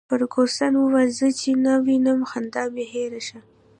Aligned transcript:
فرګوسن 0.09 0.73
وویل: 0.77 1.09
زه 1.19 1.27
چي 1.39 1.51
تا 1.63 1.73
ووینم، 1.79 2.19
خندا 2.29 2.63
مي 2.73 2.83
هېره 2.93 3.21
شي. 3.27 3.39